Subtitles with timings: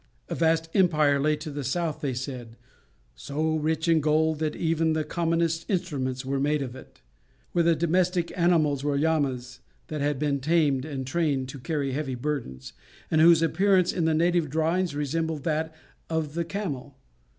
[0.29, 2.57] A vast empire lay to the south, they said,
[3.13, 7.01] "so rich in gold, that even the commonest instruments were made of it,"
[7.51, 9.59] where the domestic animals were llamas
[9.89, 12.73] that had been tamed and trained to carry heavy burdens,
[13.11, 15.71] and whose appearance in the native drawings resembled that
[16.09, 16.97] of the camel.